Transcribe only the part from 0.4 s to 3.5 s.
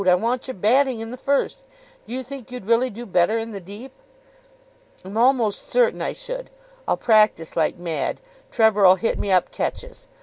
your batting in the first. Do you think you'd really do better